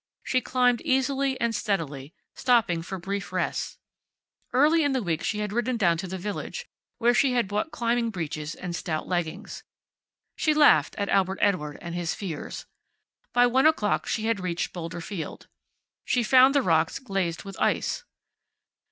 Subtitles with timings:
[0.23, 3.77] She climbed easily and steadily, stopping for brief rests.
[4.51, 6.65] Early in the week she had ridden down to the village,
[6.97, 9.63] where she had bought climbing breeches and stout leggings.
[10.35, 12.65] She laughed at Albert Edward and his fears.
[13.31, 15.47] By one o'clock she had reached Boulder Field.
[16.03, 18.03] She found the rocks glazed with ice.